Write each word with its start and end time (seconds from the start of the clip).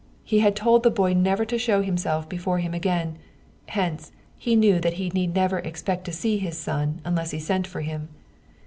He 0.23 0.39
had 0.39 0.55
told 0.55 0.81
the 0.81 0.89
boy 0.89 1.13
never 1.13 1.45
to 1.45 1.59
show 1.59 1.83
himself 1.83 2.27
before 2.27 2.57
him 2.57 2.73
again; 2.73 3.19
hence, 3.67 4.11
he 4.35 4.55
knew 4.55 4.79
that 4.79 4.93
he 4.93 5.09
need 5.11 5.35
never 5.35 5.59
expect 5.59 6.05
to 6.05 6.11
see 6.11 6.39
his 6.39 6.57
son 6.57 7.01
unless 7.05 7.29
he 7.29 7.39
sent 7.39 7.67
for 7.67 7.81
him. 7.81 8.09